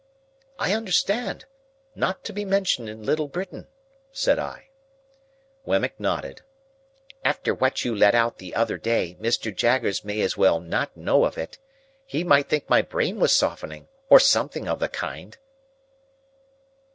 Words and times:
"I 0.57 0.73
understand. 0.73 1.45
Not 1.93 2.23
to 2.23 2.33
be 2.33 2.43
mentioned 2.43 2.89
in 2.89 3.03
Little 3.03 3.27
Britain," 3.27 3.67
said 4.11 4.39
I. 4.39 4.69
Wemmick 5.63 5.99
nodded. 5.99 6.41
"After 7.23 7.53
what 7.53 7.85
you 7.85 7.93
let 7.95 8.15
out 8.15 8.39
the 8.39 8.55
other 8.55 8.79
day, 8.79 9.15
Mr. 9.21 9.55
Jaggers 9.55 10.03
may 10.03 10.21
as 10.21 10.35
well 10.35 10.59
not 10.59 10.97
know 10.97 11.23
of 11.25 11.37
it. 11.37 11.59
He 12.03 12.23
might 12.23 12.49
think 12.49 12.67
my 12.67 12.81
brain 12.81 13.19
was 13.19 13.31
softening, 13.31 13.89
or 14.09 14.19
something 14.19 14.67
of 14.67 14.79
the 14.79 14.89
kind." 14.89 15.37